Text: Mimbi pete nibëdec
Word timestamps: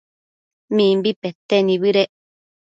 Mimbi 0.75 1.11
pete 1.21 1.55
nibëdec 1.65 2.11